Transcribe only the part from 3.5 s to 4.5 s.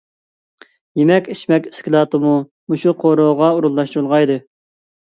ئورۇنلاشتۇرۇلغان ئىدى.